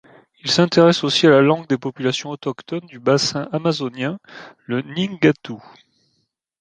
Il 0.43 0.49
s'intéresse 0.49 1.03
aussi 1.03 1.27
à 1.27 1.29
la 1.29 1.43
langue 1.43 1.67
des 1.67 1.77
populations 1.77 2.31
autochtones 2.31 2.87
du 2.87 2.97
bassin 2.99 3.47
amazonien, 3.51 4.17
le 4.65 4.81
nheengatu. 4.81 5.57